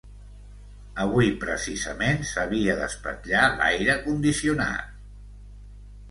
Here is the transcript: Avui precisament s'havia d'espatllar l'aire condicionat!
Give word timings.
Avui 1.01 1.27
precisament 1.41 2.23
s'havia 2.29 2.75
d'espatllar 2.79 3.43
l'aire 3.59 3.97
condicionat! 4.07 4.97